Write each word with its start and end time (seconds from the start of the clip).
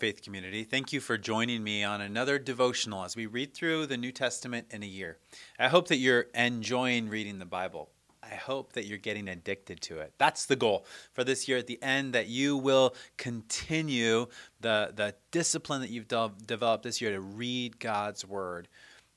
Faith 0.00 0.22
Community. 0.22 0.64
Thank 0.64 0.94
you 0.94 1.00
for 1.00 1.18
joining 1.18 1.62
me 1.62 1.84
on 1.84 2.00
another 2.00 2.38
devotional 2.38 3.04
as 3.04 3.14
we 3.14 3.26
read 3.26 3.52
through 3.52 3.84
the 3.84 3.98
New 3.98 4.12
Testament 4.12 4.68
in 4.70 4.82
a 4.82 4.86
year. 4.86 5.18
I 5.58 5.68
hope 5.68 5.88
that 5.88 5.98
you're 5.98 6.28
enjoying 6.34 7.10
reading 7.10 7.38
the 7.38 7.44
Bible. 7.44 7.90
I 8.22 8.34
hope 8.34 8.72
that 8.72 8.86
you're 8.86 8.96
getting 8.96 9.28
addicted 9.28 9.82
to 9.82 9.98
it. 9.98 10.14
That's 10.16 10.46
the 10.46 10.56
goal 10.56 10.86
for 11.12 11.22
this 11.22 11.48
year 11.48 11.58
at 11.58 11.66
the 11.66 11.82
end, 11.82 12.14
that 12.14 12.28
you 12.28 12.56
will 12.56 12.94
continue 13.18 14.28
the, 14.62 14.92
the 14.96 15.14
discipline 15.32 15.82
that 15.82 15.90
you've 15.90 16.08
de- 16.08 16.32
developed 16.46 16.82
this 16.82 17.02
year 17.02 17.12
to 17.12 17.20
read 17.20 17.78
God's 17.78 18.24
Word 18.24 18.68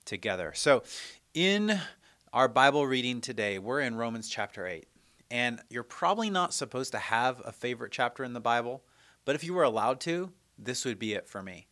together. 0.04 0.52
So, 0.54 0.84
in 1.34 1.80
our 2.34 2.50
Bible 2.50 2.86
reading 2.86 3.22
today, 3.22 3.58
we're 3.58 3.80
in 3.80 3.96
Romans 3.96 4.28
chapter 4.28 4.68
8. 4.68 4.86
And 5.32 5.62
you're 5.70 5.84
probably 5.84 6.30
not 6.30 6.54
supposed 6.54 6.92
to 6.92 7.00
have 7.00 7.42
a 7.46 7.54
favorite 7.54 7.94
chapter 7.94 8.26
in 8.26 8.34
the 8.34 8.42
Bible, 8.42 8.84
but 9.24 9.36
if 9.36 9.46
you 9.46 9.54
were 9.54 9.64
allowed 9.64 10.02
to, 10.02 10.34
this 10.58 10.86
would 10.86 11.00
be 11.00 11.14
it 11.14 11.28
for 11.28 11.42
me. 11.42 11.68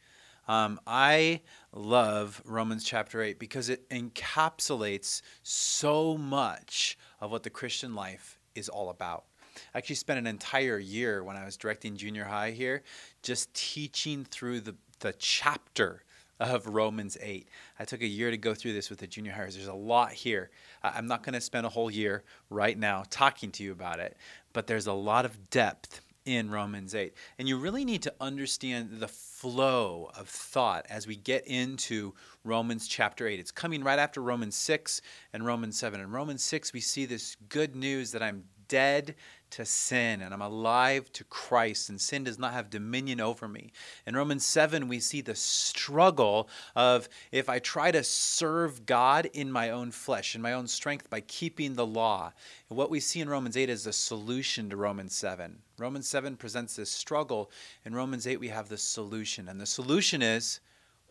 Um, 0.47 0.79
I 0.87 1.41
love 1.71 2.41
Romans 2.45 2.83
chapter 2.83 3.21
8 3.21 3.39
because 3.39 3.69
it 3.69 3.87
encapsulates 3.89 5.21
so 5.43 6.17
much 6.17 6.97
of 7.19 7.31
what 7.31 7.43
the 7.43 7.49
Christian 7.49 7.95
life 7.95 8.39
is 8.55 8.67
all 8.67 8.89
about. 8.89 9.25
I 9.73 9.77
actually 9.77 9.95
spent 9.95 10.19
an 10.19 10.27
entire 10.27 10.79
year 10.79 11.23
when 11.23 11.35
I 11.35 11.45
was 11.45 11.57
directing 11.57 11.95
junior 11.95 12.25
high 12.25 12.51
here 12.51 12.83
just 13.21 13.53
teaching 13.53 14.25
through 14.25 14.61
the, 14.61 14.75
the 14.99 15.13
chapter 15.13 16.03
of 16.39 16.65
Romans 16.65 17.17
8. 17.21 17.47
I 17.79 17.85
took 17.85 18.01
a 18.01 18.07
year 18.07 18.31
to 18.31 18.37
go 18.37 18.55
through 18.55 18.73
this 18.73 18.89
with 18.89 18.99
the 18.99 19.07
junior 19.07 19.31
hires. 19.31 19.55
There's 19.55 19.67
a 19.67 19.73
lot 19.73 20.11
here. 20.11 20.49
I'm 20.81 21.05
not 21.05 21.23
going 21.23 21.33
to 21.33 21.41
spend 21.41 21.67
a 21.67 21.69
whole 21.69 21.91
year 21.91 22.23
right 22.49 22.77
now 22.77 23.03
talking 23.09 23.51
to 23.51 23.63
you 23.63 23.71
about 23.71 23.99
it, 23.99 24.17
but 24.51 24.65
there's 24.65 24.87
a 24.87 24.93
lot 24.93 25.25
of 25.25 25.51
depth 25.51 26.01
in 26.25 26.51
Romans 26.51 26.93
8. 26.93 27.13
And 27.39 27.47
you 27.47 27.57
really 27.57 27.85
need 27.85 28.03
to 28.03 28.13
understand 28.21 28.99
the 28.99 29.07
flow 29.07 30.11
of 30.17 30.27
thought 30.27 30.85
as 30.89 31.07
we 31.07 31.15
get 31.15 31.45
into 31.47 32.13
Romans 32.43 32.87
chapter 32.87 33.27
8. 33.27 33.39
It's 33.39 33.51
coming 33.51 33.83
right 33.83 33.99
after 33.99 34.21
Romans 34.21 34.55
6 34.55 35.01
and 35.33 35.45
Romans 35.45 35.77
7. 35.77 35.99
In 35.99 36.11
Romans 36.11 36.43
6, 36.43 36.73
we 36.73 36.79
see 36.79 37.05
this 37.05 37.35
good 37.49 37.75
news 37.75 38.11
that 38.11 38.21
I'm 38.21 38.43
dead 38.71 39.15
to 39.49 39.65
sin 39.65 40.21
and 40.21 40.33
I'm 40.33 40.41
alive 40.41 41.11
to 41.11 41.25
Christ, 41.25 41.89
and 41.89 41.99
sin 41.99 42.23
does 42.23 42.39
not 42.39 42.53
have 42.53 42.69
dominion 42.69 43.19
over 43.19 43.49
me. 43.49 43.73
In 44.07 44.15
Romans 44.15 44.45
7, 44.45 44.87
we 44.87 45.01
see 45.01 45.19
the 45.19 45.35
struggle 45.35 46.47
of 46.73 47.09
if 47.33 47.49
I 47.49 47.59
try 47.59 47.91
to 47.91 48.01
serve 48.01 48.85
God 48.85 49.29
in 49.33 49.51
my 49.51 49.71
own 49.71 49.91
flesh, 49.91 50.35
in 50.35 50.41
my 50.41 50.53
own 50.53 50.67
strength, 50.67 51.09
by 51.09 51.19
keeping 51.19 51.75
the 51.75 51.85
law. 51.85 52.31
And 52.69 52.77
what 52.77 52.89
we 52.89 53.01
see 53.01 53.19
in 53.19 53.27
Romans 53.27 53.57
8 53.57 53.69
is 53.69 53.83
the 53.83 53.93
solution 53.93 54.69
to 54.69 54.77
Romans 54.77 55.13
7. 55.13 55.57
Romans 55.77 56.07
7 56.07 56.37
presents 56.37 56.77
this 56.77 56.89
struggle. 56.89 57.51
In 57.83 57.93
Romans 57.93 58.25
8, 58.25 58.39
we 58.39 58.47
have 58.47 58.69
the 58.69 58.77
solution. 58.77 59.49
And 59.49 59.59
the 59.59 59.65
solution 59.65 60.21
is 60.21 60.61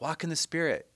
walk 0.00 0.25
in 0.25 0.31
the 0.31 0.36
Spirit. 0.36 0.86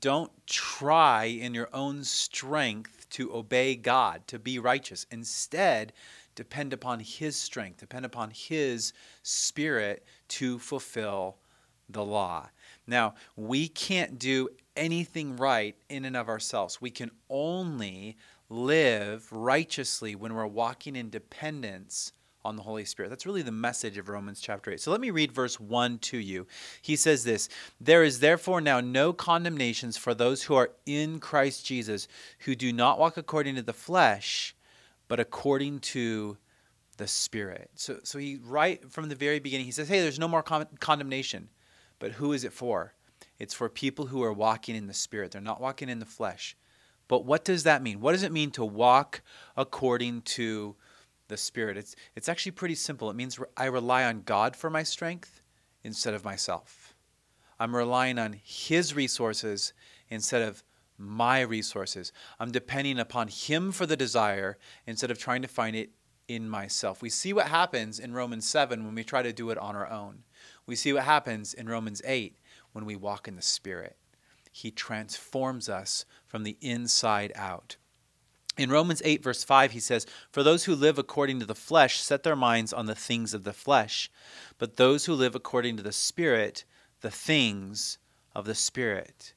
Don't 0.00 0.32
try 0.46 1.24
in 1.24 1.54
your 1.54 1.68
own 1.72 2.04
strength 2.04 3.08
to 3.10 3.34
obey 3.34 3.76
God, 3.76 4.26
to 4.28 4.38
be 4.38 4.58
righteous. 4.58 5.06
Instead, 5.10 5.92
depend 6.34 6.72
upon 6.72 7.00
His 7.00 7.36
strength, 7.36 7.78
depend 7.78 8.04
upon 8.04 8.30
His 8.30 8.92
Spirit 9.22 10.04
to 10.28 10.58
fulfill 10.58 11.38
the 11.88 12.04
law. 12.04 12.48
Now, 12.86 13.14
we 13.36 13.68
can't 13.68 14.18
do 14.18 14.48
anything 14.76 15.36
right 15.36 15.76
in 15.88 16.04
and 16.04 16.16
of 16.16 16.28
ourselves. 16.28 16.80
We 16.80 16.90
can 16.90 17.10
only 17.30 18.16
live 18.48 19.30
righteously 19.32 20.14
when 20.14 20.34
we're 20.34 20.46
walking 20.46 20.96
in 20.96 21.10
dependence 21.10 22.12
on 22.46 22.56
the 22.56 22.62
Holy 22.62 22.84
Spirit. 22.84 23.08
That's 23.08 23.26
really 23.26 23.42
the 23.42 23.52
message 23.52 23.98
of 23.98 24.08
Romans 24.08 24.40
chapter 24.40 24.70
8. 24.70 24.80
So 24.80 24.90
let 24.90 25.00
me 25.00 25.10
read 25.10 25.32
verse 25.32 25.58
1 25.58 25.98
to 25.98 26.18
you. 26.18 26.46
He 26.80 26.96
says 26.96 27.24
this 27.24 27.48
There 27.80 28.04
is 28.04 28.20
therefore 28.20 28.60
now 28.60 28.80
no 28.80 29.12
condemnations 29.12 29.96
for 29.96 30.14
those 30.14 30.44
who 30.44 30.54
are 30.54 30.70
in 30.86 31.18
Christ 31.18 31.66
Jesus, 31.66 32.08
who 32.40 32.54
do 32.54 32.72
not 32.72 32.98
walk 32.98 33.16
according 33.16 33.56
to 33.56 33.62
the 33.62 33.72
flesh, 33.72 34.54
but 35.08 35.20
according 35.20 35.80
to 35.80 36.38
the 36.96 37.08
Spirit. 37.08 37.70
So, 37.74 37.98
so 38.04 38.18
he, 38.18 38.38
right 38.42 38.90
from 38.90 39.08
the 39.08 39.14
very 39.14 39.40
beginning, 39.40 39.66
he 39.66 39.72
says, 39.72 39.88
Hey, 39.88 40.00
there's 40.00 40.18
no 40.18 40.28
more 40.28 40.42
con- 40.42 40.68
condemnation. 40.80 41.48
But 41.98 42.12
who 42.12 42.32
is 42.32 42.44
it 42.44 42.52
for? 42.52 42.94
It's 43.38 43.54
for 43.54 43.68
people 43.68 44.06
who 44.06 44.22
are 44.22 44.32
walking 44.32 44.76
in 44.76 44.86
the 44.86 44.94
Spirit. 44.94 45.32
They're 45.32 45.40
not 45.40 45.60
walking 45.60 45.88
in 45.88 45.98
the 45.98 46.06
flesh. 46.06 46.56
But 47.08 47.24
what 47.24 47.44
does 47.44 47.64
that 47.64 47.82
mean? 47.82 48.00
What 48.00 48.12
does 48.12 48.22
it 48.22 48.32
mean 48.32 48.50
to 48.52 48.64
walk 48.64 49.22
according 49.56 50.22
to 50.22 50.76
the 51.28 51.36
Spirit? 51.36 51.76
It's, 51.76 51.96
it's 52.14 52.28
actually 52.28 52.52
pretty 52.52 52.74
simple. 52.74 53.10
It 53.10 53.16
means 53.16 53.38
I 53.56 53.66
rely 53.66 54.04
on 54.04 54.22
God 54.22 54.56
for 54.56 54.70
my 54.70 54.82
strength 54.82 55.42
instead 55.82 56.14
of 56.14 56.24
myself. 56.24 56.94
I'm 57.58 57.74
relying 57.74 58.18
on 58.18 58.36
His 58.42 58.94
resources 58.94 59.72
instead 60.08 60.42
of 60.42 60.62
my 60.98 61.40
resources. 61.40 62.12
I'm 62.38 62.50
depending 62.50 62.98
upon 62.98 63.28
Him 63.28 63.72
for 63.72 63.86
the 63.86 63.96
desire 63.96 64.58
instead 64.86 65.10
of 65.10 65.18
trying 65.18 65.42
to 65.42 65.48
find 65.48 65.76
it 65.76 65.90
in 66.28 66.48
myself. 66.48 67.02
We 67.02 67.10
see 67.10 67.32
what 67.32 67.46
happens 67.48 67.98
in 67.98 68.12
Romans 68.12 68.48
7 68.48 68.84
when 68.84 68.94
we 68.94 69.04
try 69.04 69.22
to 69.22 69.32
do 69.32 69.50
it 69.50 69.58
on 69.58 69.76
our 69.76 69.88
own. 69.88 70.24
We 70.66 70.74
see 70.74 70.92
what 70.92 71.04
happens 71.04 71.54
in 71.54 71.68
Romans 71.68 72.02
8 72.04 72.36
when 72.72 72.84
we 72.84 72.96
walk 72.96 73.28
in 73.28 73.36
the 73.36 73.42
Spirit. 73.42 73.96
He 74.50 74.70
transforms 74.70 75.68
us 75.68 76.04
from 76.26 76.42
the 76.42 76.56
inside 76.60 77.32
out. 77.36 77.76
In 78.56 78.70
Romans 78.70 79.02
8, 79.04 79.22
verse 79.22 79.44
5, 79.44 79.72
he 79.72 79.80
says, 79.80 80.06
For 80.30 80.42
those 80.42 80.64
who 80.64 80.74
live 80.74 80.98
according 80.98 81.40
to 81.40 81.46
the 81.46 81.54
flesh 81.54 82.00
set 82.00 82.22
their 82.22 82.36
minds 82.36 82.72
on 82.72 82.86
the 82.86 82.94
things 82.94 83.34
of 83.34 83.44
the 83.44 83.52
flesh, 83.52 84.10
but 84.58 84.76
those 84.76 85.04
who 85.04 85.14
live 85.14 85.34
according 85.34 85.76
to 85.76 85.82
the 85.82 85.92
Spirit, 85.92 86.64
the 87.02 87.10
things 87.10 87.98
of 88.34 88.46
the 88.46 88.54
Spirit. 88.54 89.34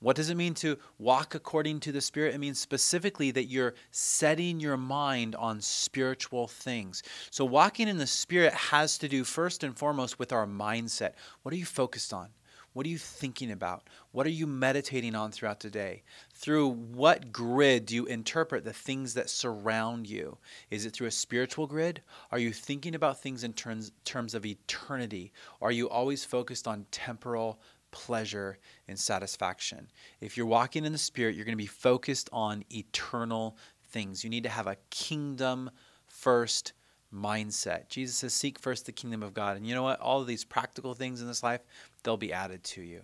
What 0.00 0.16
does 0.16 0.30
it 0.30 0.36
mean 0.36 0.54
to 0.54 0.78
walk 0.98 1.34
according 1.34 1.80
to 1.80 1.92
the 1.92 2.00
Spirit? 2.00 2.34
It 2.34 2.38
means 2.38 2.58
specifically 2.58 3.30
that 3.32 3.44
you're 3.44 3.74
setting 3.90 4.58
your 4.58 4.78
mind 4.78 5.36
on 5.36 5.60
spiritual 5.60 6.46
things. 6.46 7.02
So, 7.30 7.44
walking 7.44 7.86
in 7.86 7.98
the 7.98 8.06
Spirit 8.06 8.54
has 8.54 8.96
to 8.98 9.08
do 9.08 9.24
first 9.24 9.62
and 9.62 9.76
foremost 9.76 10.18
with 10.18 10.32
our 10.32 10.46
mindset. 10.46 11.12
What 11.42 11.52
are 11.52 11.58
you 11.58 11.66
focused 11.66 12.14
on? 12.14 12.28
What 12.72 12.86
are 12.86 12.88
you 12.90 12.98
thinking 12.98 13.50
about? 13.50 13.88
What 14.12 14.26
are 14.26 14.30
you 14.30 14.46
meditating 14.46 15.14
on 15.14 15.32
throughout 15.32 15.60
the 15.60 15.70
day? 15.70 16.02
Through 16.32 16.70
what 16.70 17.32
grid 17.32 17.86
do 17.86 17.94
you 17.94 18.06
interpret 18.06 18.64
the 18.64 18.72
things 18.72 19.14
that 19.14 19.28
surround 19.28 20.08
you? 20.08 20.38
Is 20.70 20.86
it 20.86 20.92
through 20.92 21.08
a 21.08 21.12
spiritual 21.12 21.66
grid? 21.66 22.02
Are 22.30 22.38
you 22.38 22.52
thinking 22.52 22.94
about 22.94 23.20
things 23.20 23.42
in 23.42 23.52
terms, 23.54 23.90
terms 24.04 24.34
of 24.34 24.46
eternity? 24.46 25.32
Are 25.60 25.72
you 25.72 25.88
always 25.88 26.24
focused 26.24 26.68
on 26.68 26.86
temporal 26.90 27.60
pleasure 27.90 28.58
and 28.88 28.98
satisfaction. 28.98 29.90
If 30.20 30.36
you're 30.36 30.46
walking 30.46 30.84
in 30.84 30.92
the 30.92 30.98
Spirit, 30.98 31.34
you're 31.34 31.44
going 31.44 31.56
to 31.56 31.56
be 31.56 31.66
focused 31.66 32.28
on 32.32 32.64
eternal 32.70 33.56
things. 33.88 34.22
You 34.22 34.30
need 34.30 34.44
to 34.44 34.48
have 34.48 34.66
a 34.66 34.76
kingdom 34.90 35.70
first 36.06 36.72
mindset. 37.14 37.88
Jesus 37.88 38.16
says, 38.16 38.34
Seek 38.34 38.58
first 38.58 38.86
the 38.86 38.92
kingdom 38.92 39.22
of 39.22 39.34
God. 39.34 39.56
And 39.56 39.66
you 39.66 39.74
know 39.74 39.82
what? 39.82 40.00
All 40.00 40.20
of 40.20 40.26
these 40.26 40.44
practical 40.44 40.94
things 40.94 41.20
in 41.20 41.26
this 41.26 41.42
life, 41.42 41.60
they'll 42.02 42.16
be 42.16 42.32
added 42.32 42.64
to 42.64 42.82
you. 42.82 43.02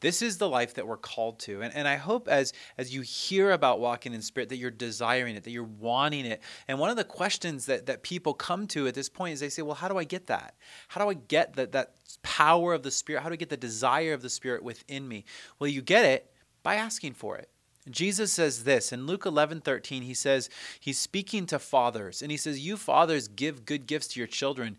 This 0.00 0.22
is 0.22 0.38
the 0.38 0.48
life 0.48 0.74
that 0.74 0.86
we're 0.86 0.96
called 0.96 1.40
to. 1.40 1.60
And, 1.60 1.74
and 1.74 1.88
I 1.88 1.96
hope 1.96 2.28
as, 2.28 2.52
as 2.76 2.94
you 2.94 3.00
hear 3.00 3.50
about 3.50 3.80
walking 3.80 4.14
in 4.14 4.22
spirit 4.22 4.48
that 4.50 4.56
you're 4.56 4.70
desiring 4.70 5.34
it, 5.34 5.42
that 5.44 5.50
you're 5.50 5.64
wanting 5.64 6.24
it. 6.24 6.40
And 6.68 6.78
one 6.78 6.90
of 6.90 6.96
the 6.96 7.04
questions 7.04 7.66
that, 7.66 7.86
that 7.86 8.04
people 8.04 8.32
come 8.32 8.68
to 8.68 8.86
at 8.86 8.94
this 8.94 9.08
point 9.08 9.34
is 9.34 9.40
they 9.40 9.48
say, 9.48 9.62
well, 9.62 9.74
how 9.74 9.88
do 9.88 9.98
I 9.98 10.04
get 10.04 10.28
that? 10.28 10.54
How 10.86 11.02
do 11.02 11.10
I 11.10 11.14
get 11.14 11.56
that, 11.56 11.72
that 11.72 11.94
power 12.22 12.74
of 12.74 12.84
the 12.84 12.92
spirit? 12.92 13.22
How 13.22 13.28
do 13.28 13.32
I 13.32 13.36
get 13.36 13.50
the 13.50 13.56
desire 13.56 14.12
of 14.12 14.22
the 14.22 14.30
spirit 14.30 14.62
within 14.62 15.08
me? 15.08 15.24
Well, 15.58 15.68
you 15.68 15.82
get 15.82 16.04
it 16.04 16.30
by 16.62 16.76
asking 16.76 17.14
for 17.14 17.36
it. 17.36 17.48
Jesus 17.90 18.32
says 18.32 18.64
this 18.64 18.92
in 18.92 19.06
Luke 19.06 19.26
11 19.26 19.60
13. 19.60 20.02
He 20.02 20.14
says, 20.14 20.50
He's 20.80 20.98
speaking 20.98 21.46
to 21.46 21.58
fathers, 21.58 22.22
and 22.22 22.30
He 22.30 22.36
says, 22.36 22.64
You 22.64 22.76
fathers 22.76 23.28
give 23.28 23.64
good 23.64 23.86
gifts 23.86 24.08
to 24.08 24.20
your 24.20 24.26
children, 24.26 24.76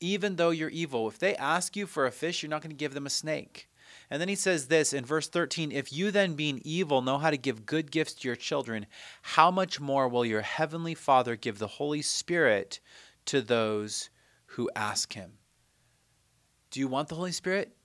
even 0.00 0.36
though 0.36 0.50
you're 0.50 0.68
evil. 0.68 1.08
If 1.08 1.18
they 1.18 1.36
ask 1.36 1.76
you 1.76 1.86
for 1.86 2.06
a 2.06 2.12
fish, 2.12 2.42
you're 2.42 2.50
not 2.50 2.62
going 2.62 2.70
to 2.70 2.76
give 2.76 2.94
them 2.94 3.06
a 3.06 3.10
snake. 3.10 3.68
And 4.10 4.20
then 4.20 4.28
he 4.28 4.34
says 4.34 4.66
this 4.66 4.92
in 4.92 5.04
verse 5.04 5.28
13 5.28 5.70
If 5.72 5.92
you 5.92 6.10
then, 6.10 6.34
being 6.34 6.60
evil, 6.64 7.02
know 7.02 7.18
how 7.18 7.30
to 7.30 7.36
give 7.36 7.66
good 7.66 7.90
gifts 7.90 8.14
to 8.14 8.28
your 8.28 8.36
children, 8.36 8.86
how 9.22 9.50
much 9.50 9.80
more 9.80 10.08
will 10.08 10.24
your 10.24 10.40
heavenly 10.40 10.94
Father 10.94 11.36
give 11.36 11.58
the 11.58 11.66
Holy 11.66 12.02
Spirit 12.02 12.80
to 13.26 13.42
those 13.42 14.10
who 14.46 14.70
ask 14.74 15.12
him? 15.12 15.32
Do 16.70 16.80
you 16.80 16.88
want 16.88 17.08
the 17.08 17.16
Holy 17.16 17.32
Spirit? 17.32 17.76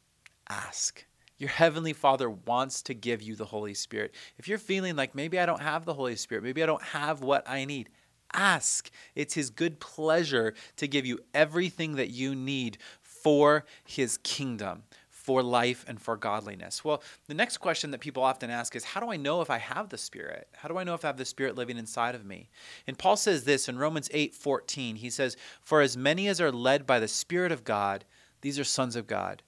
Ask. 0.50 1.06
Your 1.38 1.50
Heavenly 1.50 1.94
Father 1.94 2.30
wants 2.30 2.82
to 2.84 2.94
give 2.94 3.22
you 3.22 3.36
the 3.36 3.46
Holy 3.46 3.74
Spirit. 3.74 4.14
If 4.38 4.48
you're 4.48 4.58
feeling 4.58 4.96
like 4.96 5.16
maybe 5.16 5.40
I 5.40 5.46
don't 5.46 5.62
have 5.62 5.86
the 5.86 5.94
Holy 5.94 6.16
Spirit, 6.16 6.44
maybe 6.44 6.64
I 6.64 6.68
don't 6.68 6.84
have 6.84 7.22
what 7.22 7.48
I 7.50 7.66
need, 7.66 7.90
ask. 8.34 8.90
It's 9.16 9.34
His 9.34 9.50
good 9.50 9.80
pleasure 9.80 10.54
to 10.78 10.88
give 10.88 11.06
you 11.06 11.20
everything 11.34 11.96
that 11.96 12.10
you 12.10 12.36
need 12.36 12.78
for 13.02 13.66
His 13.84 14.18
kingdom 14.18 14.84
for 15.24 15.42
life 15.42 15.86
and 15.88 16.02
for 16.02 16.18
godliness. 16.18 16.84
Well, 16.84 17.02
the 17.28 17.34
next 17.34 17.60
question 17.60 17.92
that 17.92 18.02
people 18.02 18.24
often 18.24 18.50
ask 18.50 18.76
is 18.76 18.84
how 18.84 19.00
do 19.00 19.10
I 19.10 19.16
know 19.16 19.40
if 19.40 19.50
I 19.50 19.58
have 19.58 19.88
the 19.88 19.98
Spirit? 19.98 20.50
How 20.54 20.68
do 20.68 20.78
I 20.78 20.84
know 20.84 20.96
if 20.96 21.06
I 21.06 21.08
have 21.08 21.18
the 21.18 21.24
Spirit 21.24 21.56
living 21.56 21.78
inside 21.78 22.14
of 22.14 22.26
me? 22.26 22.50
And 22.88 22.98
Paul 22.98 23.16
says 23.16 23.46
this 23.46 23.70
in 23.70 23.78
Romans 23.78 24.10
8 24.12 24.36
14. 24.36 24.98
He 24.98 25.10
says, 25.10 25.38
For 25.62 25.80
as 25.80 25.96
many 25.96 26.28
as 26.28 26.42
are 26.42 26.52
led 26.52 26.86
by 26.86 27.00
the 27.00 27.08
Spirit 27.08 27.54
of 27.54 27.64
God, 27.64 28.04
these 28.42 28.60
are 28.60 28.66
sons 28.66 28.98
of 28.98 29.08
God. 29.08 29.44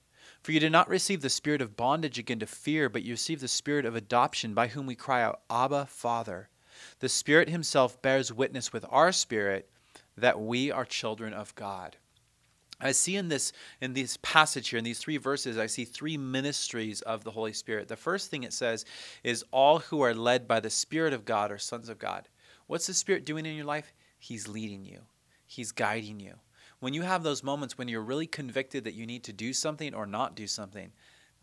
For 0.46 0.52
you 0.52 0.60
did 0.60 0.70
not 0.70 0.88
receive 0.88 1.22
the 1.22 1.28
spirit 1.28 1.60
of 1.60 1.76
bondage 1.76 2.20
again 2.20 2.38
to 2.38 2.46
fear, 2.46 2.88
but 2.88 3.02
you 3.02 3.14
received 3.14 3.40
the 3.40 3.48
spirit 3.48 3.84
of 3.84 3.96
adoption, 3.96 4.54
by 4.54 4.68
whom 4.68 4.86
we 4.86 4.94
cry 4.94 5.20
out, 5.20 5.40
Abba, 5.50 5.86
Father. 5.86 6.50
The 7.00 7.08
Spirit 7.08 7.48
Himself 7.48 8.00
bears 8.00 8.32
witness 8.32 8.72
with 8.72 8.86
our 8.88 9.10
spirit 9.10 9.68
that 10.16 10.40
we 10.40 10.70
are 10.70 10.84
children 10.84 11.32
of 11.32 11.52
God. 11.56 11.96
I 12.80 12.92
see 12.92 13.16
in 13.16 13.26
this 13.26 13.52
in 13.80 13.94
this 13.94 14.18
passage 14.22 14.68
here 14.68 14.78
in 14.78 14.84
these 14.84 15.00
three 15.00 15.16
verses 15.16 15.58
I 15.58 15.66
see 15.66 15.84
three 15.84 16.16
ministries 16.16 17.02
of 17.02 17.24
the 17.24 17.32
Holy 17.32 17.52
Spirit. 17.52 17.88
The 17.88 17.96
first 17.96 18.30
thing 18.30 18.44
it 18.44 18.52
says 18.52 18.84
is 19.24 19.44
all 19.50 19.80
who 19.80 20.00
are 20.02 20.14
led 20.14 20.46
by 20.46 20.60
the 20.60 20.70
Spirit 20.70 21.12
of 21.12 21.24
God 21.24 21.50
are 21.50 21.58
sons 21.58 21.88
of 21.88 21.98
God. 21.98 22.28
What's 22.68 22.86
the 22.86 22.94
Spirit 22.94 23.26
doing 23.26 23.46
in 23.46 23.56
your 23.56 23.64
life? 23.64 23.92
He's 24.16 24.46
leading 24.46 24.84
you. 24.84 25.00
He's 25.44 25.72
guiding 25.72 26.20
you. 26.20 26.34
When 26.80 26.94
you 26.94 27.02
have 27.02 27.22
those 27.22 27.42
moments 27.42 27.78
when 27.78 27.88
you're 27.88 28.02
really 28.02 28.26
convicted 28.26 28.84
that 28.84 28.94
you 28.94 29.06
need 29.06 29.24
to 29.24 29.32
do 29.32 29.52
something 29.52 29.94
or 29.94 30.06
not 30.06 30.34
do 30.34 30.46
something, 30.46 30.92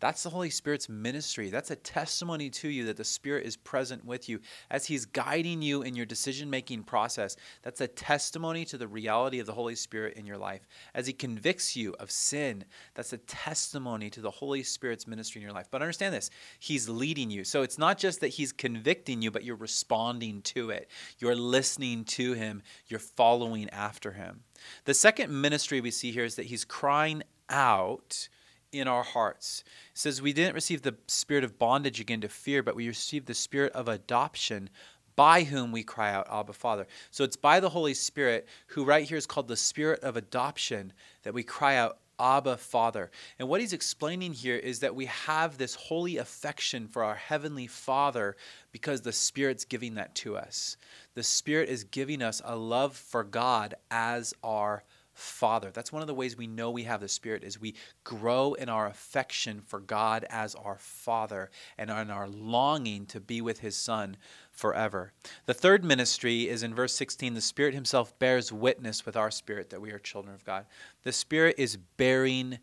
that's 0.04 0.24
the 0.24 0.30
Holy 0.30 0.50
Spirit's 0.50 0.90
ministry. 0.90 1.50
That's 1.50 1.72
a 1.72 1.78
testimony 1.78 2.50
to 2.50 2.68
you 2.68 2.88
that 2.88 2.98
the 2.98 3.06
Spirit 3.06 3.46
is 3.46 3.56
present 3.56 4.04
with 4.04 4.28
you 4.28 4.42
as 4.70 4.86
He's 4.86 5.06
guiding 5.06 5.62
you 5.62 5.82
in 5.82 5.96
your 5.96 6.06
decision 6.06 6.50
making 6.50 6.84
process. 6.84 7.38
That's 7.62 7.80
a 7.80 7.88
testimony 7.88 8.66
to 8.66 8.78
the 8.78 8.90
reality 8.90 9.40
of 9.40 9.46
the 9.46 9.54
Holy 9.54 9.76
Spirit 9.76 10.18
in 10.18 10.26
your 10.26 10.38
life. 10.38 10.68
As 10.94 11.08
He 11.08 11.14
convicts 11.14 11.78
you 11.78 11.96
of 12.02 12.12
sin, 12.12 12.66
that's 12.96 13.14
a 13.14 13.18
testimony 13.18 14.10
to 14.10 14.20
the 14.20 14.30
Holy 14.30 14.62
Spirit's 14.62 15.08
ministry 15.08 15.40
in 15.40 15.44
your 15.44 15.56
life. 15.56 15.68
But 15.72 15.82
understand 15.82 16.14
this 16.14 16.30
He's 16.60 16.90
leading 16.90 17.32
you. 17.32 17.46
So 17.46 17.62
it's 17.62 17.78
not 17.78 17.98
just 17.98 18.20
that 18.20 18.28
He's 18.28 18.52
convicting 18.52 19.22
you, 19.22 19.32
but 19.32 19.46
you're 19.46 19.56
responding 19.56 20.42
to 20.42 20.70
it. 20.70 20.90
You're 21.18 21.34
listening 21.34 22.04
to 22.04 22.34
Him, 22.34 22.62
you're 22.88 23.00
following 23.00 23.70
after 23.70 24.12
Him. 24.12 24.42
The 24.84 24.96
second 24.96 25.32
ministry 25.32 25.80
we 25.80 25.92
see 25.92 26.12
here 26.12 26.26
is 26.26 26.36
that 26.36 26.48
He's 26.48 26.66
crying 26.66 27.24
out 27.50 28.28
in 28.74 28.88
our 28.88 29.04
hearts. 29.04 29.64
It 29.94 29.98
says, 29.98 30.22
We 30.22 30.34
didn't 30.34 30.56
receive 30.56 30.81
the 30.81 30.96
spirit 31.08 31.44
of 31.44 31.60
bondage 31.60 32.00
again 32.00 32.22
to 32.22 32.30
fear, 32.30 32.64
but 32.64 32.75
we 32.75 32.88
received 32.88 33.28
the 33.28 33.34
spirit 33.34 33.72
of 33.74 33.88
adoption 33.88 34.70
by 35.16 35.44
whom 35.44 35.72
we 35.72 35.84
cry 35.84 36.12
out, 36.12 36.28
Abba, 36.31 36.54
Father. 36.54 36.88
So 37.12 37.24
it's 37.24 37.36
by 37.36 37.60
the 37.60 37.70
Holy 37.70 37.94
Spirit, 37.94 38.48
who 38.68 38.84
right 38.84 39.08
here 39.08 39.18
is 39.18 39.28
called 39.28 39.48
the 39.48 39.56
spirit 39.56 40.00
of 40.02 40.18
adoption, 40.18 40.92
that 41.24 41.34
we 41.34 41.44
cry 41.44 41.75
out, 41.75 42.00
Abba, 42.20 42.58
Father. 42.58 43.12
And 43.40 43.50
what 43.50 43.60
he's 43.60 43.74
explaining 43.74 44.34
here 44.34 44.56
is 44.56 44.80
that 44.80 44.96
we 44.96 45.06
have 45.06 45.58
this 45.58 45.75
holy 45.75 46.18
affection 46.18 46.88
for 46.88 47.04
our 47.04 47.16
Heavenly 47.16 47.68
Father 47.68 48.36
because 48.72 49.02
the 49.02 49.12
Spirit's 49.12 49.66
giving 49.66 49.96
that 49.96 50.16
to 50.16 50.38
us. 50.38 50.78
The 51.16 51.24
Spirit 51.24 51.70
is 51.70 51.84
giving 51.84 52.22
us 52.22 52.42
a 52.46 52.56
love 52.56 52.96
for 52.96 53.24
God 53.24 53.75
as 53.92 54.34
our 54.44 54.84
Father. 55.13 55.71
That's 55.71 55.92
one 55.92 56.01
of 56.01 56.07
the 56.07 56.13
ways 56.13 56.36
we 56.36 56.48
know 56.48 56.71
we 56.71 56.83
have 56.83 57.01
the 57.01 57.07
Spirit 57.07 57.44
is 57.44 57.60
we 57.60 57.75
grow 58.04 58.54
in 58.54 58.69
our 58.69 58.88
affection 58.88 59.62
for 59.62 59.80
God 59.80 60.25
as 60.30 60.56
our 60.56 60.77
Father 60.80 61.51
and 61.77 61.89
in 61.89 62.10
our 62.10 62.27
longing 62.27 63.06
to 63.07 63.19
be 63.19 63.42
with 63.42 63.60
His 63.60 63.75
Son 63.75 64.18
forever. 64.51 65.13
The 65.45 65.54
third 65.54 65.83
ministry 65.83 66.50
is 66.50 66.63
in 66.63 66.74
verse 66.74 66.95
16 66.95 67.33
the 67.33 67.42
Spirit 67.42 67.74
Himself 67.74 68.18
bears 68.19 68.51
witness 68.51 69.06
with 69.06 69.15
our 69.15 69.31
spirit 69.31 69.69
that 69.69 69.81
we 69.81 69.92
are 69.92 70.00
children 70.00 70.33
of 70.33 70.45
God. 70.45 70.65
The 71.04 71.12
Spirit 71.12 71.56
is 71.57 71.77
bearing 71.77 72.60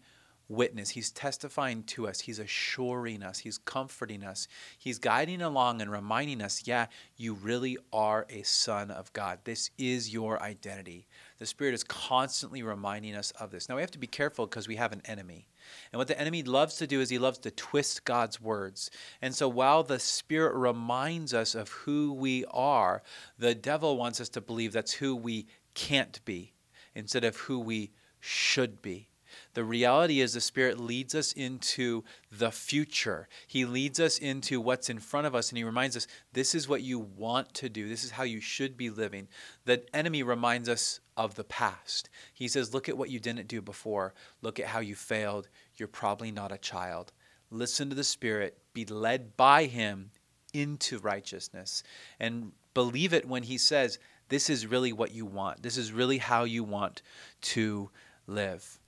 witness. 0.51 0.91
He's 0.91 1.11
testifying 1.11 1.85
to 1.85 2.09
us. 2.09 2.21
He's 2.21 2.41
assuring 2.41 3.23
us. 3.23 3.39
He's 3.39 3.57
comforting 3.57 4.25
us. 4.25 4.49
He's 4.77 4.99
guiding 4.99 5.41
along 5.41 5.81
and 5.81 5.91
reminding 5.91 6.43
us, 6.43 6.65
yeah, 6.67 6.87
you 7.17 7.35
really 7.35 7.79
are 7.93 8.27
a 8.29 8.43
son 8.43 8.91
of 8.91 9.13
God. 9.13 9.39
This 9.45 9.71
is 9.79 10.13
your 10.13 10.43
identity. 10.43 11.07
The 11.39 11.47
Spirit 11.47 11.75
is 11.75 11.85
constantly 11.85 12.63
reminding 12.63 13.15
us 13.15 13.31
of 13.33 13.51
this. 13.51 13.69
Now, 13.69 13.77
we 13.77 13.81
have 13.81 13.93
to 13.93 13.99
be 13.99 14.07
careful 14.07 14.47
because 14.47 14.69
we 14.69 14.77
have 14.77 14.93
an 14.93 15.03
enemy. 15.05 15.47
And 15.93 15.99
what 15.99 16.09
the 16.09 16.21
enemy 16.21 16.43
loves 16.43 16.77
to 16.77 16.87
do 16.87 17.01
is 17.01 17.09
he 17.09 17.19
loves 17.19 17.39
to 17.39 17.51
twist 17.53 18.05
God's 18.05 18.41
words. 18.41 18.91
And 19.23 19.35
so 19.35 19.49
while 19.49 19.85
the 19.85 20.01
Spirit 20.01 20.55
reminds 20.57 21.33
us 21.33 21.55
of 21.55 21.69
who 21.71 22.13
we 22.13 22.45
are, 22.51 23.03
the 23.39 23.55
devil 23.55 23.97
wants 23.97 24.21
us 24.21 24.29
to 24.31 24.41
believe 24.41 24.73
that's 24.73 24.93
who 24.93 25.15
we 25.15 25.47
can't 25.75 26.23
be 26.25 26.53
instead 26.95 27.23
of 27.25 27.37
who 27.37 27.61
we 27.61 27.93
should 28.19 28.83
be. 28.83 29.07
The 29.55 29.65
reality 29.65 30.21
is 30.21 30.35
the 30.35 30.41
Spirit 30.41 30.79
leads 30.79 31.15
us 31.15 31.33
into 31.33 32.05
the 32.31 32.53
future. 32.53 33.29
He 33.47 33.65
leads 33.65 33.99
us 33.99 34.19
into 34.19 34.61
what's 34.61 34.89
in 34.89 35.01
front 35.01 35.27
of 35.27 35.35
us 35.35 35.51
and 35.51 35.59
He 35.59 35.65
reminds 35.65 35.97
us 35.97 36.07
this 36.33 36.55
is 36.55 36.69
what 36.69 36.83
you 36.83 37.01
want 37.01 37.53
to 37.55 37.69
do. 37.69 37.89
This 37.89 38.05
is 38.05 38.13
how 38.13 38.23
you 38.23 38.41
should 38.41 38.77
be 38.77 38.91
living. 38.91 39.27
The 39.65 39.83
enemy 39.95 40.23
reminds 40.23 40.69
us 40.69 41.01
of 41.17 41.35
the 41.35 41.45
past. 41.45 42.09
He 42.33 42.47
says, 42.47 42.73
Look 42.73 42.89
at 42.89 42.97
what 42.97 43.11
you 43.11 43.19
didn't 43.19 43.49
do 43.49 43.61
before. 43.61 44.15
Look 44.41 44.61
at 44.61 44.67
how 44.67 44.81
you 44.81 44.95
failed. 44.95 45.49
You're 45.77 45.89
probably 45.89 46.31
not 46.31 46.53
a 46.53 46.59
child. 46.59 47.13
Listen 47.51 47.89
to 47.89 47.97
the 47.97 48.05
Spirit, 48.05 48.57
be 48.73 48.85
led 48.85 49.37
by 49.37 49.65
Him 49.65 50.13
into 50.55 50.99
righteousness, 50.99 51.83
and 52.21 52.53
believe 52.73 53.13
it 53.13 53.27
when 53.27 53.43
He 53.43 53.59
says, 53.59 53.99
This 54.29 54.49
is 54.49 54.67
really 54.67 54.93
what 54.93 55.13
you 55.13 55.27
want. 55.27 55.65
This 55.65 55.77
is 55.77 55.93
really 55.93 56.19
how 56.19 56.45
you 56.45 56.63
want 56.63 57.03
to 57.43 57.91
live 58.29 58.79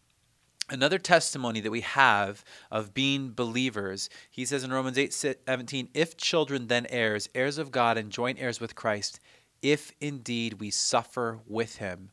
another 0.73 0.99
testimony 0.99 1.61
that 1.61 1.71
we 1.71 1.83
have 1.83 2.45
of 2.71 2.95
being 2.95 3.31
believers 3.31 4.09
he 4.31 4.45
says 4.45 4.65
in 4.65 4.73
romans 4.73 4.99
8 4.99 5.13
17 5.13 5.89
if 5.95 6.17
children 6.17 6.67
then 6.67 6.87
heirs 6.89 7.29
heirs 7.35 7.59
of 7.59 7.71
god 7.71 7.99
and 7.99 8.11
joint 8.11 8.39
heirs 8.41 8.61
with 8.61 8.75
christ 8.75 9.21
if 9.63 9.93
indeed 10.01 10.55
we 10.55 10.71
suffer 10.71 11.39
with 11.47 11.77
him 11.77 12.11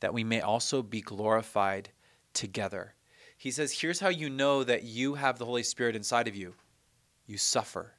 that 0.00 0.14
we 0.14 0.24
may 0.24 0.40
also 0.40 0.82
be 0.82 1.00
glorified 1.00 1.90
together. 2.32 2.94
He 3.36 3.50
says 3.50 3.72
here's 3.72 4.00
how 4.00 4.08
you 4.08 4.30
know 4.30 4.64
that 4.64 4.84
you 4.84 5.14
have 5.14 5.38
the 5.38 5.44
holy 5.44 5.62
spirit 5.62 5.96
inside 5.96 6.28
of 6.28 6.36
you. 6.36 6.54
You 7.26 7.38
suffer. 7.38 7.92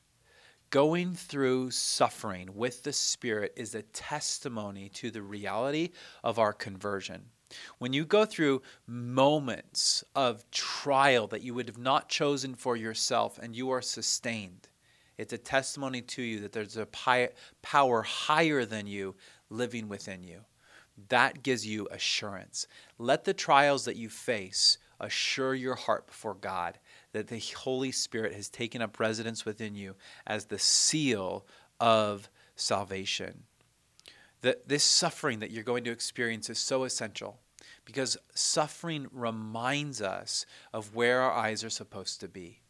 Going 0.69 1.13
through 1.13 1.71
suffering 1.71 2.49
with 2.53 2.83
the 2.83 2.91
spirit 2.91 3.53
is 3.55 3.73
a 3.73 3.83
testimony 3.83 4.89
to 4.95 5.11
the 5.11 5.21
reality 5.21 5.91
of 6.23 6.39
our 6.39 6.53
conversion 6.53 7.23
when 7.77 7.93
you 7.93 8.05
go 8.05 8.25
through 8.25 8.61
moments 8.85 10.03
of 10.15 10.49
trial 10.51 11.27
that 11.27 11.41
you 11.41 11.53
would 11.53 11.67
have 11.67 11.77
not 11.77 12.09
chosen 12.09 12.55
for 12.55 12.75
yourself 12.75 13.39
and 13.39 13.55
you 13.55 13.69
are 13.69 13.81
sustained, 13.81 14.67
it's 15.17 15.33
a 15.33 15.37
testimony 15.37 16.01
to 16.01 16.21
you 16.21 16.39
that 16.41 16.51
there's 16.51 16.77
a 16.77 16.87
power 17.61 18.01
higher 18.03 18.65
than 18.65 18.87
you 18.87 19.15
living 19.49 19.89
within 19.89 20.23
you. 20.23 20.41
That 21.09 21.43
gives 21.43 21.65
you 21.65 21.87
assurance. 21.91 22.67
Let 22.97 23.23
the 23.23 23.33
trials 23.33 23.85
that 23.85 23.95
you 23.95 24.09
face 24.09 24.77
assure 24.99 25.53
your 25.53 25.75
heart 25.75 26.07
before 26.07 26.33
God 26.33 26.79
that 27.11 27.27
the 27.27 27.39
Holy 27.55 27.91
Spirit 27.91 28.33
has 28.33 28.49
taken 28.49 28.81
up 28.81 28.99
residence 28.99 29.45
within 29.45 29.75
you 29.75 29.95
as 30.25 30.45
the 30.45 30.59
seal 30.59 31.45
of 31.79 32.29
salvation 32.55 33.43
that 34.41 34.67
this 34.67 34.83
suffering 34.83 35.39
that 35.39 35.51
you're 35.51 35.63
going 35.63 35.83
to 35.83 35.91
experience 35.91 36.49
is 36.49 36.59
so 36.59 36.83
essential 36.83 37.39
because 37.85 38.17
suffering 38.33 39.07
reminds 39.11 40.01
us 40.01 40.45
of 40.73 40.93
where 40.93 41.21
our 41.21 41.31
eyes 41.31 41.63
are 41.63 41.69
supposed 41.69 42.19
to 42.19 42.27
be. 42.27 42.61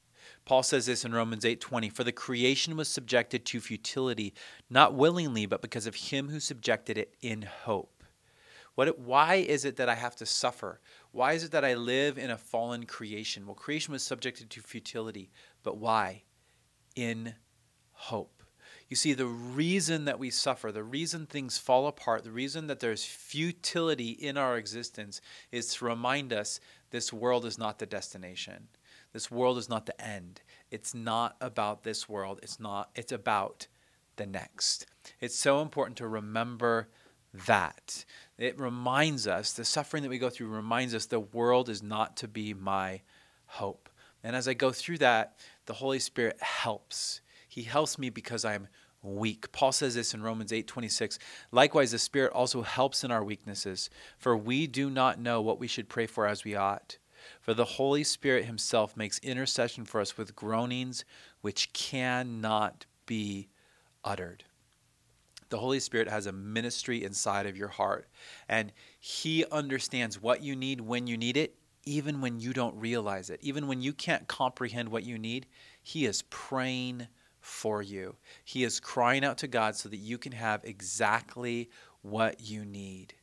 Paul 0.46 0.64
says 0.64 0.86
this 0.86 1.04
in 1.04 1.12
Romans 1.12 1.44
8:20, 1.44 1.90
"For 1.90 2.04
the 2.04 2.12
creation 2.12 2.78
was 2.78 2.88
subjected 2.88 3.46
to 3.48 3.60
futility, 3.60 4.34
not 4.70 4.94
willingly, 4.94 5.46
but 5.46 5.62
because 5.62 5.88
of 5.88 5.96
him 5.96 6.30
who 6.30 6.40
subjected 6.40 6.98
it 6.98 7.16
in 7.22 7.42
hope." 7.42 8.04
What 8.76 9.00
why 9.00 9.36
is 9.36 9.66
it 9.66 9.76
that 9.78 9.90
I 9.90 9.96
have 9.96 10.16
to 10.18 10.26
suffer? 10.26 10.80
Why 11.12 11.34
is 11.34 11.44
it 11.44 11.52
that 11.52 11.66
I 11.66 11.74
live 11.74 12.18
in 12.18 12.30
a 12.30 12.38
fallen 12.38 12.86
creation? 12.86 13.48
Well, 13.48 13.56
creation 13.56 13.92
was 13.92 14.04
subjected 14.04 14.52
to 14.52 14.62
futility, 14.62 15.32
but 15.64 15.78
why? 15.78 16.24
In 16.96 17.36
hope. 17.92 18.37
You 18.90 18.96
see, 18.96 19.14
the 19.14 19.26
reason 19.26 20.06
that 20.06 20.20
we 20.20 20.30
suffer, 20.30 20.72
the 20.72 20.84
reason 20.84 21.26
things 21.26 21.58
fall 21.58 21.88
apart, 21.88 22.24
the 22.24 22.32
reason 22.32 22.68
that 22.68 22.80
there's 22.80 23.04
futility 23.04 24.12
in 24.12 24.38
our 24.38 24.58
existence 24.58 25.20
is 25.52 25.74
to 25.76 25.86
remind 25.86 26.32
us 26.32 26.60
this 26.92 27.12
world 27.12 27.46
is 27.46 27.58
not 27.58 27.80
the 27.80 27.86
destination. 27.86 28.70
This 29.12 29.30
world 29.30 29.58
is 29.58 29.68
not 29.68 29.86
the 29.88 30.02
end. 30.02 30.42
It's 30.72 30.94
not 30.94 31.36
about 31.42 31.84
this 31.84 32.08
world. 32.08 32.40
It's 32.42 32.60
not, 32.60 32.90
it's 32.96 33.12
about 33.12 33.68
the 34.16 34.26
next. 34.26 34.86
It's 35.20 35.36
so 35.36 35.62
important 35.62 35.98
to 35.98 36.08
remember 36.08 36.88
that. 37.46 38.06
It 38.38 38.60
reminds 38.60 39.28
us, 39.28 39.54
the 39.54 39.66
suffering 39.66 40.04
that 40.04 40.10
we 40.10 40.18
go 40.18 40.30
through 40.30 40.48
reminds 40.48 40.96
us 40.96 41.06
the 41.06 41.20
world 41.20 41.68
is 41.68 41.84
not 41.84 42.18
to 42.18 42.28
be 42.28 42.54
my 42.54 43.02
hope. 43.46 43.90
And 44.24 44.36
as 44.36 44.48
I 44.48 44.54
go 44.54 44.72
through 44.72 45.00
that, 45.00 45.38
the 45.66 45.74
Holy 45.74 46.00
Spirit 46.00 46.42
helps. 46.42 47.22
He 47.58 47.64
helps 47.64 47.98
me 47.98 48.12
because 48.12 48.46
I'm 48.46 48.68
weak. 49.02 49.52
Paul 49.52 49.72
says 49.72 49.96
this 49.96 50.14
in 50.14 50.22
Romans 50.22 50.52
8:26. 50.52 51.18
Likewise 51.52 51.90
the 51.92 51.98
Spirit 51.98 52.32
also 52.34 52.62
helps 52.62 53.04
in 53.04 53.10
our 53.10 53.24
weaknesses, 53.24 53.90
for 54.16 54.38
we 54.38 54.68
do 54.68 54.92
not 54.92 55.20
know 55.20 55.42
what 55.42 55.60
we 55.60 55.66
should 55.66 55.90
pray 55.90 56.06
for 56.06 56.28
as 56.28 56.44
we 56.44 56.54
ought. 56.54 57.00
For 57.42 57.56
the 57.56 57.66
Holy 57.66 58.04
Spirit 58.04 58.46
himself 58.46 58.96
makes 58.96 59.18
intercession 59.24 59.86
for 59.86 60.00
us 60.00 60.20
with 60.20 60.36
groanings 60.36 61.04
which 61.42 61.74
cannot 61.74 62.86
be 63.08 63.50
uttered. 64.04 64.44
The 65.50 65.58
Holy 65.58 65.80
Spirit 65.80 66.10
has 66.10 66.28
a 66.28 66.32
ministry 66.32 67.04
inside 67.04 67.48
of 67.48 67.58
your 67.58 67.70
heart, 67.70 68.08
and 68.48 68.72
He 69.00 69.46
understands 69.52 70.22
what 70.22 70.44
you 70.44 70.56
need 70.56 70.80
when 70.82 71.08
you 71.08 71.18
need 71.18 71.38
it, 71.38 71.56
even 71.86 72.22
when 72.22 72.40
you 72.40 72.54
don't 72.54 72.80
realize 72.80 73.32
it, 73.32 73.40
even 73.42 73.66
when 73.66 73.82
you 73.82 73.94
can't 73.94 74.28
comprehend 74.28 74.90
what 74.90 75.06
you 75.06 75.18
need, 75.18 75.48
He 75.82 76.06
is 76.06 76.22
praying 76.22 77.08
for 77.48 77.82
you. 77.82 78.16
He 78.44 78.64
is 78.64 78.80
crying 78.80 79.24
out 79.24 79.38
to 79.40 79.48
God 79.48 79.76
so 79.76 79.90
that 79.90 79.98
you 79.98 80.18
can 80.18 80.34
have 80.34 80.66
exactly 80.66 81.70
what 82.02 82.42
you 82.42 82.66
need. 82.66 83.14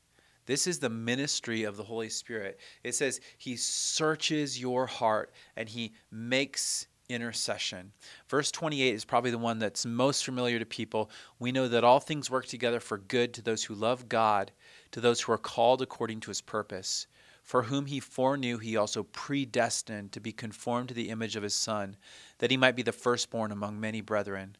This 0.46 0.66
is 0.66 0.78
the 0.78 0.90
ministry 0.90 1.64
of 1.64 1.76
the 1.76 1.84
Holy 1.84 2.08
Spirit. 2.08 2.58
It 2.82 2.94
says 2.94 3.20
He 3.38 3.56
searches 3.56 4.60
your 4.60 4.86
heart 4.86 5.32
and 5.56 5.68
He 5.68 5.92
makes 6.10 6.86
intercession. 7.08 7.92
Verse 8.28 8.50
28 8.50 8.94
is 8.94 9.04
probably 9.04 9.30
the 9.30 9.38
one 9.38 9.58
that's 9.58 9.84
most 9.84 10.24
familiar 10.24 10.58
to 10.58 10.66
people. 10.66 11.10
We 11.38 11.52
know 11.52 11.68
that 11.68 11.84
all 11.84 12.00
things 12.00 12.30
work 12.30 12.46
together 12.46 12.80
for 12.80 12.98
good 12.98 13.34
to 13.34 13.42
those 13.42 13.64
who 13.64 13.74
love 13.74 14.08
God, 14.08 14.52
to 14.92 15.00
those 15.00 15.20
who 15.20 15.32
are 15.32 15.38
called 15.38 15.82
according 15.82 16.20
to 16.20 16.30
His 16.30 16.40
purpose. 16.40 17.06
For 17.44 17.64
whom 17.64 17.86
he 17.86 18.00
foreknew, 18.00 18.56
he 18.56 18.74
also 18.74 19.02
predestined 19.02 20.12
to 20.12 20.20
be 20.20 20.32
conformed 20.32 20.88
to 20.88 20.94
the 20.94 21.10
image 21.10 21.36
of 21.36 21.42
his 21.42 21.54
Son, 21.54 21.96
that 22.38 22.50
he 22.50 22.56
might 22.56 22.74
be 22.74 22.82
the 22.82 22.90
firstborn 22.90 23.52
among 23.52 23.78
many 23.78 24.00
brethren. 24.00 24.56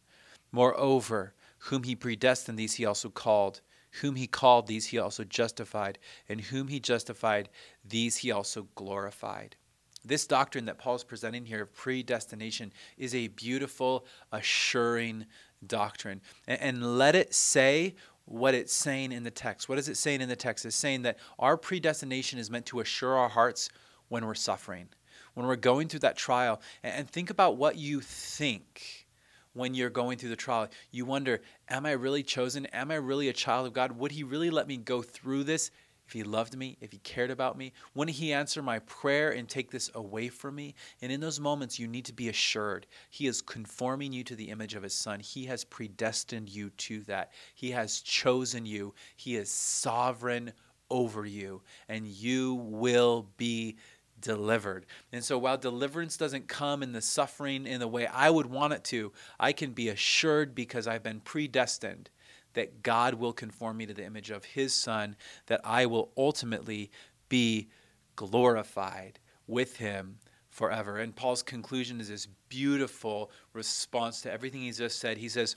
Moreover, 0.53 1.33
whom 1.59 1.85
he 1.85 1.97
predestined, 1.97 2.59
these 2.59 2.75
he 2.75 2.85
also 2.85 3.09
called. 3.09 3.63
Whom 4.03 4.17
he 4.17 4.27
called, 4.27 4.67
these 4.67 4.87
he 4.87 4.99
also 4.99 5.25
justified. 5.25 5.99
And 6.29 6.43
whom 6.43 6.69
he 6.69 6.79
justified, 6.79 7.49
these 7.83 8.19
he 8.19 8.31
also 8.31 8.69
glorified. 8.75 9.57
This 10.05 10.27
doctrine 10.27 10.67
that 10.67 10.77
Paul 10.77 10.97
is 10.97 11.05
presenting 11.05 11.47
here 11.47 11.63
of 11.63 11.73
predestination 11.73 12.71
is 12.99 13.15
a 13.15 13.29
beautiful, 13.29 14.05
assuring 14.31 15.25
doctrine. 15.67 16.21
And, 16.47 16.99
let 16.99 17.15
it 17.15 17.33
say 17.33 17.95
what 18.27 18.55
it's 18.55 18.73
saying 18.73 19.13
in 19.13 19.23
the 19.23 19.31
text. 19.31 19.69
What 19.69 19.79
is 19.79 19.89
it 19.89 19.97
saying 19.97 20.21
in 20.21 20.29
the 20.29 20.37
text? 20.37 20.65
It's 20.65 20.77
saying 20.77 21.03
that 21.03 21.19
our 21.39 21.57
predestination 21.57 22.39
is 22.39 22.51
meant 22.51 22.67
to 22.67 22.81
assure 22.81 23.17
our 23.17 23.29
hearts 23.29 23.69
when 24.09 24.25
we're 24.27 24.35
suffering, 24.35 24.89
when 25.35 25.47
we're 25.47 25.57
going 25.57 25.89
through 25.89 26.01
that 26.01 26.17
trial. 26.17 26.61
And 26.83 27.09
think 27.09 27.31
about 27.31 27.57
what 27.57 27.77
you 27.77 28.01
think 28.01 29.07
when 29.53 29.75
you're 29.75 29.91
going 29.91 30.19
through 30.19 30.31
the 30.31 30.37
trial. 30.37 30.69
You 30.91 31.05
wonder, 31.05 31.41
am 31.69 31.87
I 31.87 31.93
really 31.93 32.23
chosen? 32.23 32.67
Am 32.67 32.91
I 32.91 32.97
really 32.97 33.29
a 33.29 33.33
child 33.33 33.67
of 33.67 33.73
God? 33.73 33.93
Would 33.93 34.13
He 34.13 34.23
really 34.23 34.51
let 34.51 34.67
me 34.67 34.77
go 34.77 35.03
through 35.03 35.45
this 35.45 35.71
if 36.07 36.13
he 36.13 36.23
loved 36.23 36.57
me, 36.57 36.77
if 36.81 36.93
he 36.93 36.99
cared 36.99 37.31
about 37.31 37.57
me? 37.57 37.73
Wouldn't 37.95 38.17
he 38.17 38.33
answer 38.33 38.63
my 38.63 38.79
prayer 38.81 39.31
and 39.31 39.49
take 39.49 39.71
this 39.71 39.91
away 39.95 40.29
from 40.29 40.55
me? 40.55 40.75
And 41.01 41.11
in 41.11 41.21
those 41.21 41.41
moments, 41.41 41.79
you 41.79 41.87
need 41.87 42.05
to 42.07 42.13
be 42.13 42.29
assured 42.29 42.87
he 43.11 43.27
is 43.27 43.41
conforming 43.41 44.13
you 44.13 44.25
to 44.25 44.37
the 44.37 44.51
image 44.51 44.75
of 44.75 44.83
his 44.83 44.95
son. 44.95 45.21
He 45.21 45.47
has 45.47 45.65
predestined 45.65 46.49
you 46.49 46.71
to 46.71 47.01
that. 47.03 47.33
He 47.55 47.71
has 47.71 48.01
chosen 48.01 48.67
you. 48.67 48.95
He 49.17 49.37
is 49.37 49.51
sovereign 49.51 50.53
over 50.91 51.25
you, 51.25 51.63
and 51.89 52.07
you 52.07 52.55
will 52.55 53.27
be 53.37 53.77
delivered. 54.21 54.87
And 55.13 55.25
so 55.25 55.39
while 55.39 55.59
deliverance 55.59 56.17
doesn't 56.17 56.49
come 56.49 56.83
in 56.83 56.93
the 56.93 57.03
suffering 57.03 57.67
in 57.67 57.81
the 57.81 57.89
way 57.89 58.07
I 58.07 58.31
would 58.31 58.47
want 58.47 58.73
it 58.73 58.85
to, 58.85 59.13
I 59.39 59.53
can 59.53 59.73
be 59.73 59.89
assured 59.89 60.55
because 60.55 60.87
I've 60.87 61.03
been 61.03 61.21
predestined 61.21 62.11
that 62.55 62.83
God 62.83 63.15
will 63.15 63.33
conform 63.33 63.77
me 63.77 63.87
to 63.87 63.95
the 63.95 64.05
image 64.05 64.31
of 64.31 64.45
his 64.45 64.73
son, 64.73 65.17
that 65.47 65.61
I 65.65 65.87
will 65.87 66.13
ultimately 66.17 66.91
be 67.29 67.69
glorified 68.17 69.19
with 69.47 69.77
him 69.77 70.19
forever. 70.49 70.99
And 70.99 71.15
Paul's 71.15 71.43
conclusion 71.43 72.01
is 72.01 72.09
this 72.09 72.29
beautiful 72.49 73.31
response 73.53 74.21
to 74.23 74.33
everything 74.33 74.63
he 74.63 74.73
just 74.73 75.01
said. 75.01 75.19
He 75.19 75.29
says, 75.29 75.57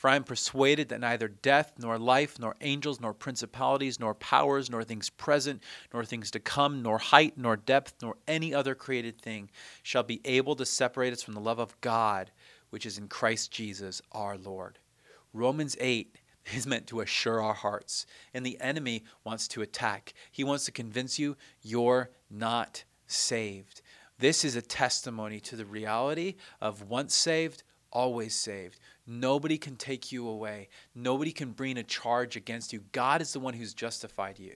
For 0.00 0.08
I 0.08 0.16
am 0.16 0.24
persuaded 0.24 0.88
that 0.88 1.00
neither 1.00 1.28
death, 1.28 1.74
nor 1.78 1.98
life, 1.98 2.38
nor 2.38 2.56
angels, 2.62 3.02
nor 3.02 3.12
principalities, 3.12 4.00
nor 4.00 4.14
powers, 4.14 4.70
nor 4.70 4.82
things 4.82 5.10
present, 5.10 5.62
nor 5.92 6.06
things 6.06 6.30
to 6.30 6.40
come, 6.40 6.80
nor 6.80 6.96
height, 6.96 7.36
nor 7.36 7.58
depth, 7.58 7.96
nor 8.00 8.16
any 8.26 8.54
other 8.54 8.74
created 8.74 9.20
thing 9.20 9.50
shall 9.82 10.02
be 10.02 10.22
able 10.24 10.56
to 10.56 10.64
separate 10.64 11.12
us 11.12 11.22
from 11.22 11.34
the 11.34 11.40
love 11.40 11.58
of 11.58 11.78
God, 11.82 12.30
which 12.70 12.86
is 12.86 12.96
in 12.96 13.08
Christ 13.08 13.52
Jesus 13.52 14.00
our 14.10 14.38
Lord. 14.38 14.78
Romans 15.34 15.76
8 15.78 16.16
is 16.54 16.66
meant 16.66 16.86
to 16.86 17.02
assure 17.02 17.42
our 17.42 17.52
hearts, 17.52 18.06
and 18.32 18.46
the 18.46 18.58
enemy 18.58 19.04
wants 19.22 19.46
to 19.48 19.60
attack. 19.60 20.14
He 20.32 20.44
wants 20.44 20.64
to 20.64 20.72
convince 20.72 21.18
you 21.18 21.36
you're 21.60 22.08
not 22.30 22.84
saved. 23.06 23.82
This 24.18 24.46
is 24.46 24.56
a 24.56 24.62
testimony 24.62 25.40
to 25.40 25.56
the 25.56 25.66
reality 25.66 26.36
of 26.58 26.88
once 26.88 27.14
saved, 27.14 27.64
always 27.92 28.34
saved. 28.34 28.80
Nobody 29.06 29.58
can 29.58 29.76
take 29.76 30.12
you 30.12 30.28
away. 30.28 30.68
Nobody 30.94 31.32
can 31.32 31.52
bring 31.52 31.78
a 31.78 31.82
charge 31.82 32.36
against 32.36 32.72
you. 32.72 32.84
God 32.92 33.20
is 33.20 33.32
the 33.32 33.40
one 33.40 33.54
who's 33.54 33.74
justified 33.74 34.38
you. 34.38 34.54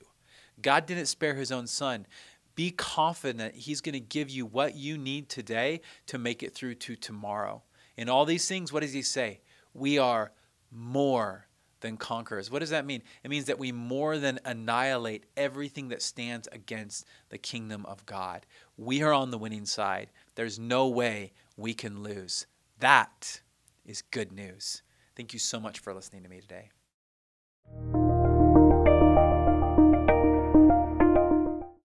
God 0.62 0.86
didn't 0.86 1.06
spare 1.06 1.34
his 1.34 1.50
own 1.50 1.66
son. 1.66 2.06
Be 2.54 2.70
confident 2.70 3.54
he's 3.54 3.80
going 3.80 3.94
to 3.94 4.00
give 4.00 4.30
you 4.30 4.46
what 4.46 4.76
you 4.76 4.96
need 4.96 5.28
today 5.28 5.80
to 6.06 6.18
make 6.18 6.42
it 6.42 6.54
through 6.54 6.76
to 6.76 6.94
tomorrow. 6.94 7.62
In 7.96 8.08
all 8.08 8.24
these 8.24 8.46
things, 8.48 8.72
what 8.72 8.82
does 8.82 8.92
he 8.92 9.02
say? 9.02 9.40
We 9.72 9.98
are 9.98 10.30
more 10.70 11.48
than 11.80 11.96
conquerors. 11.96 12.50
What 12.50 12.60
does 12.60 12.70
that 12.70 12.86
mean? 12.86 13.02
It 13.22 13.30
means 13.30 13.44
that 13.46 13.58
we 13.58 13.70
more 13.70 14.18
than 14.18 14.40
annihilate 14.44 15.26
everything 15.36 15.88
that 15.88 16.00
stands 16.00 16.48
against 16.50 17.04
the 17.28 17.38
kingdom 17.38 17.84
of 17.86 18.06
God. 18.06 18.46
We 18.76 19.02
are 19.02 19.12
on 19.12 19.30
the 19.30 19.38
winning 19.38 19.66
side. 19.66 20.10
There's 20.34 20.58
no 20.58 20.88
way 20.88 21.32
we 21.56 21.74
can 21.74 22.02
lose. 22.02 22.46
That 22.78 23.40
is 23.84 24.02
good 24.02 24.32
news. 24.32 24.82
Thank 25.16 25.32
you 25.32 25.38
so 25.38 25.60
much 25.60 25.78
for 25.78 25.94
listening 25.94 26.22
to 26.22 26.28
me 26.28 26.40
today. 26.40 26.70